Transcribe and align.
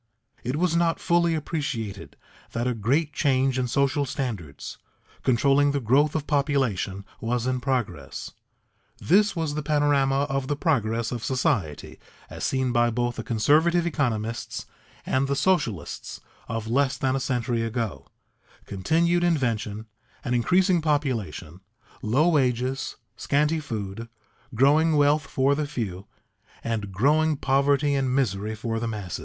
It 0.43 0.55
was 0.55 0.75
not 0.75 0.99
fully 0.99 1.35
appreciated 1.35 2.17
that 2.53 2.65
a 2.65 2.73
great 2.73 3.13
change 3.13 3.59
in 3.59 3.67
social 3.67 4.03
standards, 4.03 4.79
controlling 5.21 5.73
the 5.73 5.79
growth 5.79 6.15
of 6.15 6.25
population, 6.25 7.05
was 7.19 7.45
in 7.45 7.59
progress. 7.61 8.31
This 8.97 9.35
was 9.35 9.53
the 9.53 9.61
panorama 9.61 10.23
of 10.23 10.47
the 10.47 10.55
progress 10.55 11.11
of 11.11 11.23
society 11.23 11.99
as 12.31 12.43
seen 12.43 12.71
by 12.71 12.89
both 12.89 13.17
the 13.17 13.23
conservative 13.23 13.85
economists 13.85 14.65
and 15.05 15.27
the 15.27 15.35
socialists 15.35 16.19
of 16.47 16.67
less 16.67 16.97
than 16.97 17.15
a 17.15 17.19
century 17.19 17.61
ago: 17.61 18.07
continued 18.65 19.23
invention, 19.23 19.85
an 20.25 20.33
increasing 20.33 20.81
population, 20.81 21.61
low 22.01 22.27
wages, 22.27 22.95
scanty 23.17 23.59
food, 23.59 24.09
growing 24.55 24.95
wealth 24.95 25.27
for 25.27 25.53
the 25.53 25.67
few, 25.67 26.07
and 26.63 26.91
growing 26.91 27.37
poverty 27.37 27.93
and 27.93 28.15
misery 28.15 28.55
for 28.55 28.79
the 28.79 28.87
masses. 28.87 29.19